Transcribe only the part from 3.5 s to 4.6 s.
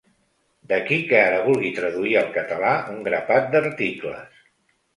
d'articles.